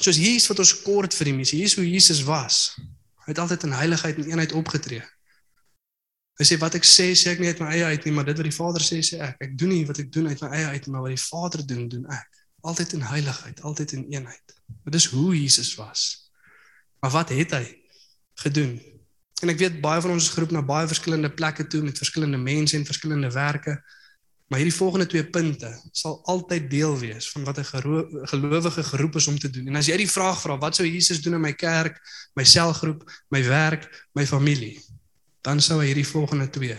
[0.00, 2.76] Soos Jesus wat ons kort vir die missie, hier is hoe Jesus was.
[3.24, 5.02] Hy het altyd in heiligheid en eenheid opgetree.
[6.40, 8.38] Hy sê wat ek sê, sê ek nie uit my eie uit nie, maar dit
[8.38, 9.36] wat die Vader sê, sê ek.
[9.44, 11.64] Ek doen nie wat ek doen uit my eie uit nie, maar wat die Vader
[11.68, 12.40] doen, doen ek.
[12.66, 14.56] Altyd in heiligheid, altyd in eenheid.
[14.86, 16.06] Dit is hoe Jesus was.
[17.02, 17.64] Maar wat het hy
[18.42, 18.78] gedoen?
[19.42, 22.38] En ek weet baie van ons is geroep na baie verskillende plekke toe met verskillende
[22.38, 23.76] mense en verskillende werke.
[24.52, 27.64] Maar hierdie volgende twee punte sal altyd deel wees van wat 'n
[28.28, 29.66] gelowige geroep is om te doen.
[29.66, 32.00] En as jy die vraag vra, wat sou Jesus doen in my kerk,
[32.34, 34.84] my selgroep, my werk, my familie?
[35.40, 36.76] Dan sou hy hierdie volgende twee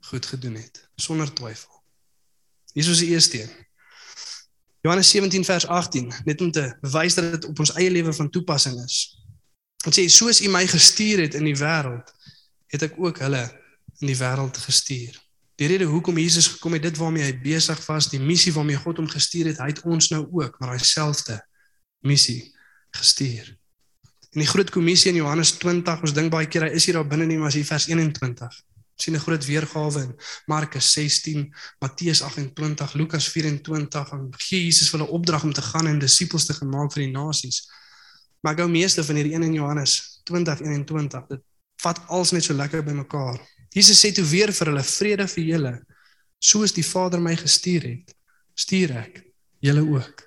[0.00, 1.82] goed gedoen het, sonder twyfel.
[2.72, 3.50] Hier is die eerste een.
[4.80, 8.30] Johannes 17 vers 18, net om te wys dat dit op ons eie lewe van
[8.30, 9.20] toepassing is.
[9.84, 12.14] Dit sê soos U my gestuur het in die wêreld,
[12.66, 13.60] het ek ook hulle
[14.00, 15.20] in die wêreld gestuur.
[15.60, 19.02] Die rede hoekom Jesus gekom het, dit waarmee hy besig was, die missie waarmee God
[19.02, 21.38] hom gestuur het, hy het ons nou ook maar daai selfde
[22.00, 22.52] missie
[22.96, 23.52] gestuur.
[24.32, 27.08] In die groot kommissie in Johannes 20, ons dink baie keer hy is hier daar
[27.08, 28.60] binne nie, maar as hier vers 21
[29.02, 35.06] sien 'n groot weergawe in Markus 16, Matteus 28, Lukas 24 en gee Jesus hulle
[35.06, 37.68] opdrag om te gaan en disippels te gemaak vir die nasies.
[38.40, 41.26] Maar gou meeste van hierdie een in Johannes 20 21.
[41.28, 41.42] Dit
[41.82, 43.40] vat alles net so lekker bymekaar.
[43.72, 45.72] Jesus sê toe weer vir hulle vrede vir julle.
[46.42, 48.12] Soos die Vader my gestuur het,
[48.58, 49.22] stuur ek
[49.64, 50.24] julle ook.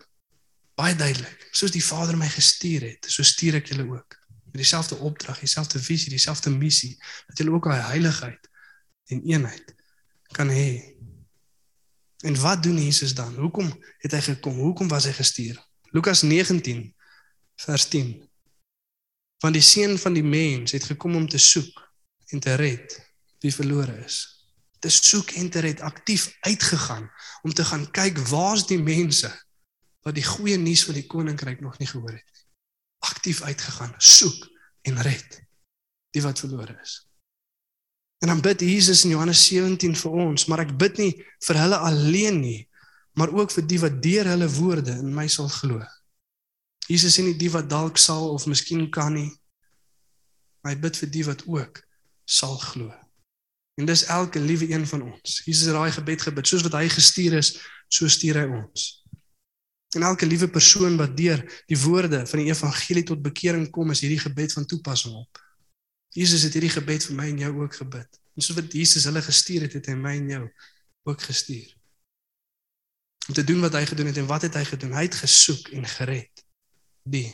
[0.80, 1.46] Baie duidelik.
[1.54, 4.18] Soos die Vader my gestuur het, so stuur ek julle ook.
[4.50, 6.96] Met dieselfde opdrag, dieselfde visie, dieselfde missie
[7.28, 8.50] dat julle ook daai heiligheid
[9.14, 9.76] en eenheid
[10.34, 10.96] kan hê.
[12.26, 13.36] En wat doen Jesus dan?
[13.38, 13.70] Hoekom
[14.02, 14.58] het hy gekom?
[14.64, 15.60] Hoekom was hy gestuur?
[15.94, 16.88] Lukas 19
[17.62, 18.16] vers 10.
[19.44, 21.84] Want die seun van die mens het gekom om te soek
[22.34, 23.05] en te red
[23.46, 24.24] wie verlore is.
[24.82, 27.08] Te soek en te red aktief uitgegaan
[27.46, 29.32] om te gaan kyk waar's die mense
[30.06, 32.44] wat die goeie nuus van die koninkryk nog nie gehoor het nie.
[33.06, 34.48] Aktief uitgegaan, soek
[34.90, 35.42] en red
[36.16, 37.02] die wat verlore is.
[38.24, 41.12] En dan bid Jesus in Johannes 17 vir ons, maar ek bid nie
[41.46, 42.62] vir hulle alleen nie,
[43.20, 45.82] maar ook vir die wat deur hulle woorde in my sal glo.
[46.88, 49.32] Jesus sê nie die wat dalk sal of miskien kan nie,
[50.62, 51.82] maar hy bid vir die wat ook
[52.26, 52.90] sal glo.
[53.76, 55.42] En dis elke liewe een van ons.
[55.46, 57.56] Jesus het daai gebed gebid, soos wat hy gestuur is,
[57.92, 58.86] so stuur hy ons.
[59.96, 64.04] En elke liewe persoon wat deur die woorde van die evangelie tot bekering kom, is
[64.04, 65.42] hierdie gebed van toepassing op.
[66.16, 68.20] Jesus het hierdie gebed vir my en jou ook gebid.
[68.36, 70.44] En soos wat Jesus hulle gestuur het, het hy my en jou
[71.12, 71.68] ook gestuur.
[73.28, 74.94] Om te doen wat hy gedoen het en wat het hy gedoen?
[74.96, 76.44] Hy het gesoek en gered
[77.06, 77.28] die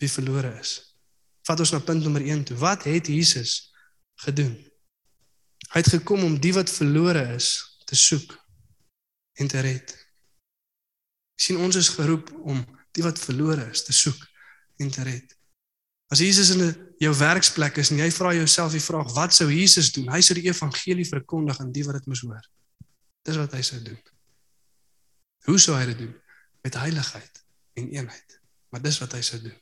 [0.00, 0.78] wie verlore is.
[1.44, 2.56] Vat ons na punt nommer 1 toe.
[2.60, 3.72] Wat het Jesus
[4.24, 4.54] gedoen?
[5.74, 7.48] Hy het gekom om die wat verlore is
[7.84, 8.36] te soek
[9.42, 9.94] en te red.
[11.34, 12.60] sien ons is geroep om
[12.94, 14.20] die wat verlore is te soek
[14.78, 15.34] en te red.
[16.14, 16.62] As Jesus in
[17.02, 20.06] jou werksplek is en jy vra jouself die vraag wat sou Jesus doen?
[20.14, 22.46] Hy sou die evangelie verkondig aan die wat dit moes hoor.
[23.26, 23.98] Dis wat hy sou doen.
[25.50, 26.14] Hoe sou hy dit doen?
[26.62, 27.42] Met heiligheid
[27.74, 28.38] en eenheid.
[28.70, 29.58] Maar dis wat hy sou doen.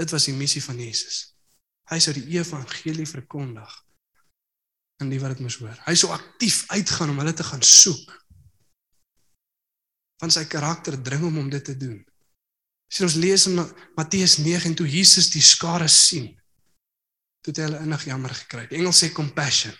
[0.00, 1.36] Dit was die missie van Jesus.
[1.92, 3.82] Hy sou die evangelie verkondig
[5.02, 5.76] aan die wat dit moes hoor.
[5.86, 8.12] Hy sou aktief uitgaan om hulle te gaan soek.
[10.22, 11.98] Van sy karakter dring hom om dit te doen.
[12.92, 13.58] Sien ons lees in
[13.96, 16.28] Matteus 9 en toe Jesus die skare sien,
[17.42, 18.66] toe het hy hulle innig jammer gekry.
[18.70, 19.74] Die Engels sê compassion.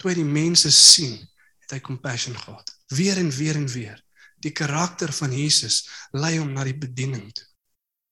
[0.00, 1.18] Toe hy die mense sien,
[1.62, 2.72] het hy compassion gehad.
[2.96, 4.00] Weer en weer en weer.
[4.40, 5.84] Die karakter van Jesus
[6.16, 7.46] lei hom na die bediening toe.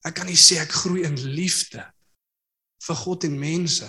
[0.07, 1.83] Ek kan nie sê ek groei in liefde
[2.85, 3.89] vir God en mense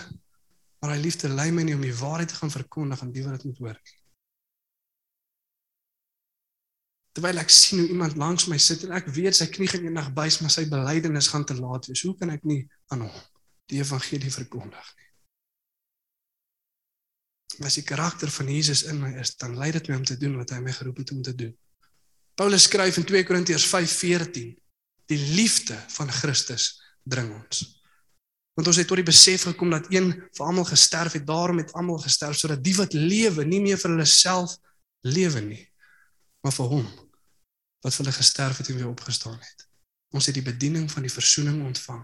[0.79, 3.39] Maar hy liefde lei my nie om die waarheid te gaan verkondig aan die wat
[3.39, 3.97] dit moet hoor nie.
[7.17, 10.13] Terwyl ek sien hoe iemand langs my sit en ek weet sy knie gaan eendag
[10.15, 12.05] buig, maar sy belydenis gaan te laat wees.
[12.05, 12.61] Hoe kan ek nie
[12.93, 13.15] aan hom
[13.69, 15.07] die evangelie verkondig nie?
[17.67, 20.37] As die karakter van Jesus in my is, dan lei dit my om te doen
[20.39, 21.51] wat hy my geroep het om te doen.
[22.39, 24.53] Paulus skryf in 2 Korintiërs 5:14:
[25.11, 26.71] Die liefde van Christus
[27.03, 27.78] dring ons.
[28.57, 31.73] Want ons het tot die besef gekom dat een vir almal gesterf het, daarom het
[31.77, 34.57] almal gesterf sodat die wat lewe nie meer vir hulle self
[35.07, 35.63] lewe nie,
[36.43, 36.87] maar vir hom
[37.79, 39.67] wat vir hulle gesterf het en weer opgestaan het.
[40.11, 42.01] Ons het die bediening van die verzoening ontvang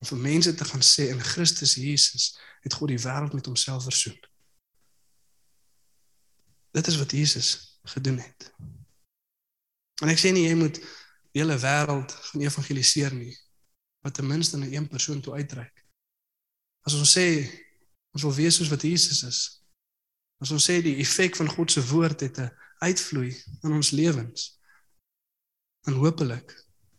[0.00, 3.84] om vir mense te gaan sê in Christus Jesus het God die wêreld met homself
[3.88, 4.16] versoen.
[6.76, 8.50] Dit is wat Jesus gedoen het.
[10.00, 13.34] En ek sê nie jy moet die hele wêreld gaan evangeliseer nie,
[14.00, 15.86] maar ten minste na een persoon toe uitreik.
[16.86, 17.26] As ons sê
[18.10, 19.40] ons wil wees soos wat Jesus is.
[20.40, 23.30] As ons sê die effek van God se woord het 'n uitvloei
[23.62, 24.58] in ons lewens.
[25.86, 26.54] En hopelik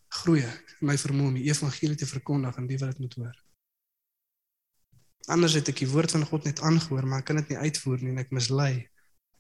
[0.08, 3.14] groei ek in my vermoë om die evangelie te verkondig aan die wat dit moet
[3.14, 3.38] hoor.
[5.30, 8.02] Anders het ek die woord van God net aangehoor, maar ek kan dit nie uitvoer
[8.02, 8.90] nie en ek mislei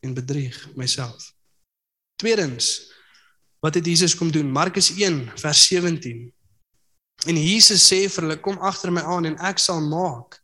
[0.01, 1.33] en bedrieg myself.
[2.21, 2.91] Tweedens,
[3.61, 4.51] wat het Jesus kom doen?
[4.51, 6.33] Markus 1 vers 17.
[7.29, 10.39] En Jesus sê vir hulle kom agter my aan en ek sal maak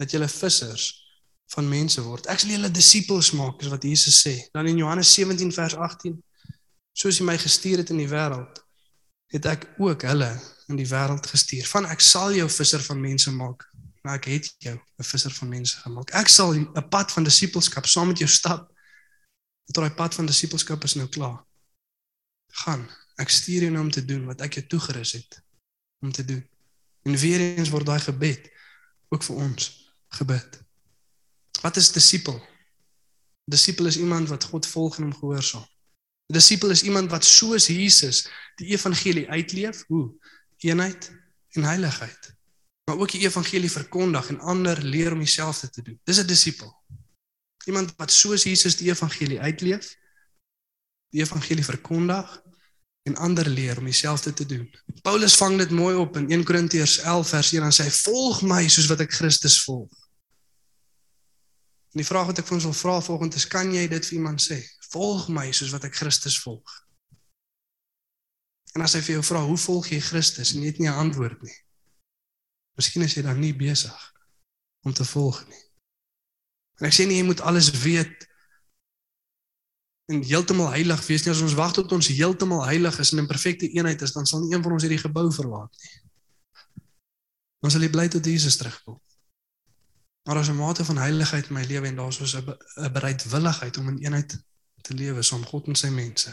[0.00, 0.90] dat julle vissers
[1.54, 2.26] van mense word.
[2.32, 4.34] Ek sal julle disippels maak, is wat Jesus sê.
[4.52, 6.18] Dan in Johannes 17 vers 18
[6.92, 8.60] soos hy my gestuur het in die wêreld,
[9.32, 10.28] het ek ook hulle
[10.68, 11.64] in die wêreld gestuur.
[11.70, 13.64] Van ek sal jou visser van mense maak.
[14.02, 16.10] Maar ek het jou 'n visser van mense gemaak.
[16.12, 18.68] Ek sal 'n pad van disippelskap saam met jou stap.
[19.66, 21.44] Tot daai pad van disippelskap is nou klaar.
[22.64, 22.90] Gaan.
[23.16, 25.41] Ek stuur jou nou om te doen wat ek jou toegerus het
[26.02, 26.46] om te doen.
[27.02, 28.50] En weer eens word daai gebed
[29.08, 29.68] ook vir ons
[30.18, 30.60] gebid.
[31.62, 32.38] Wat is disipel?
[33.44, 35.66] Disipel is iemand wat God volg en hom gehoorsaam.
[36.30, 40.14] 'n Disipel is iemand wat soos Jesus die evangelie uitleef, hoe
[40.58, 41.10] eenheid
[41.50, 42.34] en heiligheid.
[42.84, 46.00] Maar ook die evangelie verkondig en ander leer om dieselfde te doen.
[46.04, 46.82] Dis 'n disipel.
[47.64, 49.96] Iemand wat soos Jesus die evangelie uitleef,
[51.10, 52.42] die evangelie verkondig
[53.02, 54.74] en ander leer om dieselfde te doen.
[55.02, 58.62] Paulus vang dit mooi op in 1 Korintiërs 11 vers 1 en sê volg my
[58.68, 59.90] soos wat ek Christus volg.
[61.92, 64.18] En die vraag wat ek vir ons wil vra volgende is kan jy dit vir
[64.20, 64.62] iemand sê?
[64.94, 66.78] Volg my soos wat ek Christus volg.
[68.72, 71.02] En as hy vir jou vra hoe volg jy Christus en jy het nie 'n
[71.04, 71.58] antwoord nie.
[72.78, 74.12] Miskien is jy dan nie besig
[74.86, 75.64] om te volg nie.
[76.80, 78.28] En ek sê nie jy moet alles weet
[80.10, 81.32] en heeltemal heilig wees nie.
[81.32, 84.42] As ons wag tot ons heeltemal heilig is en in perfekte eenheid is, dan sal
[84.42, 85.98] nie een van ons hierdie gebou verlaat nie.
[87.62, 88.98] Ons sal bly tot Jesus terugkom.
[90.26, 93.88] Maar as 'n mate van heiligheid in my lewe en daar's so 'n bereidwilligheid om
[93.88, 94.38] in eenheid
[94.82, 96.30] te lewe saam God en sy mense.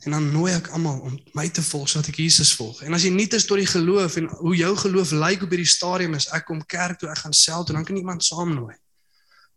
[0.00, 2.82] En dan nooi ek almal om my te volg sodat ek Jesus volg.
[2.82, 5.68] En as jy nie is tot die geloof en hoe jou geloof lyk op hierdie
[5.68, 8.74] stadium is, ek kom kerk toe, ek gaan self toe, dan kan iemand saamnooi.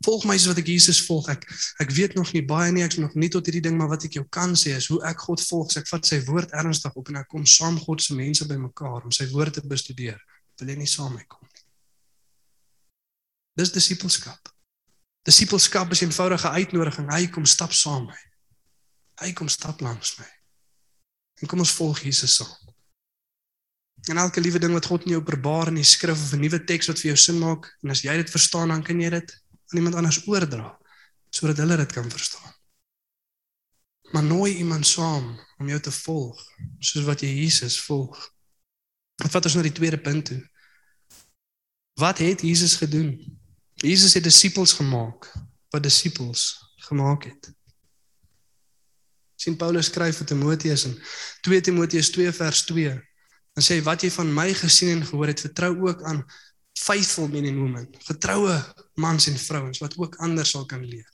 [0.03, 1.29] Volg my soos wat ek Jesus volg.
[1.31, 1.45] Ek
[1.83, 4.17] ek weet nog nie baie nie, ek's nog nie tot hierdie ding, maar wat ek
[4.19, 5.71] jou kan sê is hoe ek God volg.
[5.79, 9.15] Ek vat sy woord ernstig op en ek kom saam God se mense bymekaar om
[9.15, 10.19] sy woord te bestudeer.
[10.59, 11.63] Wil jy nie saam met my kom nie?
[13.63, 14.51] Dis disipelskap.
[15.23, 17.11] Disipelskap is 'n eenvoudige uitnodiging.
[17.11, 18.21] Hy kom stap saam met my.
[19.23, 20.27] Hy kom stap langs my.
[21.41, 22.73] En kom ons volg Jesus saam.
[24.09, 26.59] En elke liewe ding wat God in jou openbaar in die skrif of 'n nuwe
[26.63, 29.42] teks wat vir jou sin maak, en as jy dit verstaan, dan kan jy dit
[29.73, 30.77] aan iemand anders oordra
[31.33, 32.53] sodat hulle dit kan verstaan.
[34.13, 36.41] Maar nooi iemand saam om jou te volg
[36.79, 38.19] soos wat jy Jesus volg.
[39.17, 40.41] Wat vat ons na die tweede punt toe?
[41.97, 43.17] Wat het Jesus gedoen?
[43.81, 45.31] Jesus het disippels gemaak
[45.73, 46.45] wat disippels
[46.85, 47.49] gemaak het.
[49.35, 50.93] Sien Paulus skryf vir Timoteus in
[51.49, 52.93] 2 Timoteus 2 vers 2
[53.53, 56.21] en sê wat jy van my gesien en gehoor het vertrou ook aan
[56.73, 58.55] faithful men and women, getroue
[58.99, 61.09] mans en vrouens wat ook ander sal kan leer.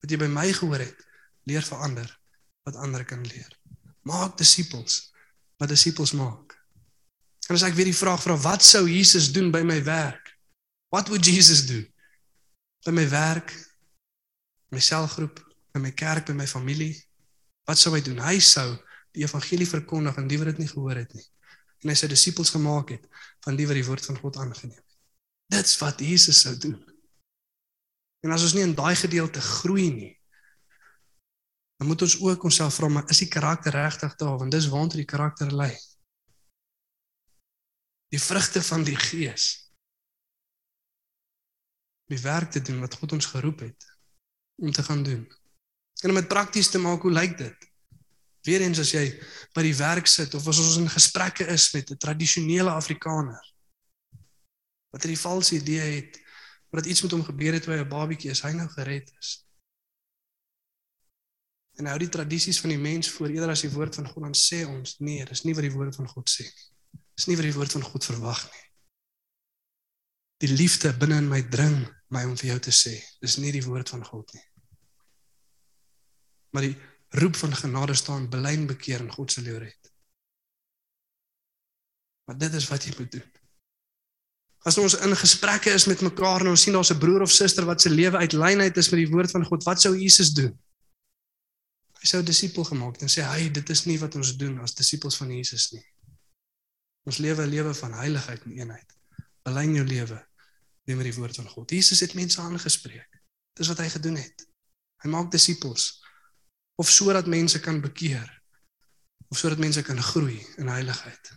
[0.00, 1.06] Wat jy by my gehoor het,
[1.50, 2.10] leer vir ander
[2.68, 3.50] wat ander kan leer.
[4.06, 5.10] Maak disippels
[5.60, 6.56] wat disippels maak.
[7.48, 10.30] En as ek weer die vraag vra, wat sou Jesus doen by my werk?
[10.94, 11.82] What would Jesus do?
[12.86, 13.52] By my werk,
[14.70, 15.42] my selgroep,
[15.74, 16.94] by my kerk, by my familie.
[17.68, 18.22] Wat sou hy doen?
[18.22, 18.68] Hy sou
[19.16, 21.26] die evangelie verkondig aan die wat dit nie gehoor het nie.
[21.82, 23.10] En hy sou disippels gemaak het
[23.44, 24.89] van die wat die woord van God aangeneem het.
[25.50, 26.78] Dit's wat Jesus sou doen.
[28.22, 30.12] En as ons nie in daai gedeelte groei nie,
[31.80, 34.36] dan moet ons ook onsself vra, maar is die karakter regtig daar?
[34.38, 35.72] Want dis waartoe die karakter lei.
[38.12, 39.48] Die vrugte van die Gees
[42.10, 43.84] die werk te doen wat God ons geroep het
[44.60, 45.22] om te gaan doen.
[46.02, 47.68] En om dit prakties te maak, hoe lyk dit?
[48.48, 49.04] Weerens as jy
[49.54, 53.49] by die werk sit of as ons in gesprekke is met 'n tradisionele Afrikaner
[54.90, 56.20] wat 'n valse idee het
[56.70, 59.46] dat iets met hom gebeur het toe hy 'n babietjie is, hy nou gered is.
[61.78, 64.34] En hou die tradisies van die mens voor eerder as die woord van God dan
[64.34, 66.66] sê ons nee, dis nie wat die woord van God sê nie.
[67.14, 68.66] Dis nie wat die woord van God verwag nie.
[70.44, 73.64] Die liefde binne in my dring my om vir jou te sê, dis nie die
[73.64, 74.46] woord van God nie.
[76.50, 76.76] Maar die
[77.20, 79.92] roep van genade staan belyn bekeer in God se lewe red.
[82.26, 83.39] Maar dit is wat jy moet doen.
[84.68, 87.64] As ons in gesprekke is met mekaar en ons sien daar's 'n broer of suster
[87.64, 90.30] wat se lewe uit lyn uit is met die woord van God, wat sou Jesus
[90.30, 90.58] doen?
[92.00, 94.74] Hy sou disipel gemaak het en sê hy dit is nie wat ons doen as
[94.74, 95.84] disippels van Jesus nie.
[97.04, 98.96] Ons lewe 'n lewe van heiligheid en eenheid.
[99.42, 100.26] Belyn jou lewe
[100.84, 101.70] met die woord van God.
[101.70, 103.20] Jesus het mense aangespreek.
[103.54, 104.46] Dis wat hy gedoen het.
[105.02, 106.02] Hy maak disippels
[106.80, 108.28] of sodat mense kan bekeer
[109.28, 111.32] of sodat mense kan groei in heiligheid.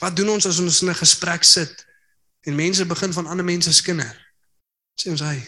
[0.00, 1.86] Wat doen ons as ons in 'n gesprek sit
[2.42, 4.12] en mense begin van ander mense skinder?
[4.98, 5.38] Sê ons hy.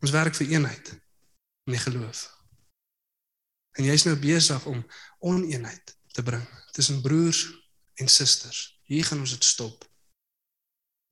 [0.00, 0.92] Ons werk vir eenheid
[1.66, 2.26] in die geloof.
[3.76, 4.84] En jy's nou besig om
[5.18, 6.44] oneenheid te bring
[6.76, 7.44] tussen broers
[8.00, 8.80] en susters.
[8.88, 9.84] Hier gaan ons dit stop.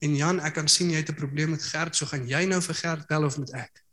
[0.04, 2.60] En Jan, ek kan sien jy het 'n probleem met Gert, so gaan jy nou
[2.60, 3.84] vir Gert bel of met ek?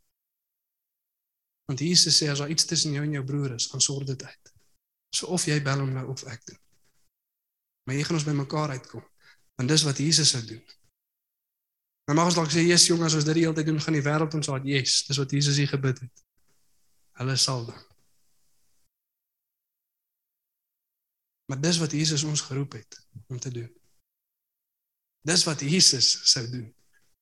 [1.66, 4.24] Want Jesus sê as daar iets tussen jou en jou broer is, gaan sorg dit
[4.24, 4.54] uit.
[5.16, 6.60] So of jy bel hom nou of ek doen.
[7.84, 9.11] Maar jy gaan ons by mekaar uitkom.
[9.62, 10.62] Want dis wat Jesus sou doen.
[12.06, 13.94] Maar mag ons dalk sê, "Jesus, jong, as ons dit die hele tyd doen, gaan
[13.94, 16.24] die wêreld ons haat." Yes, dis wat Jesus hier gebid het.
[17.12, 17.86] Hulle sal dan.
[21.46, 23.70] Maar dis wat Jesus ons geroep het om te doen.
[25.22, 26.76] Dis wat Jesus sou doen.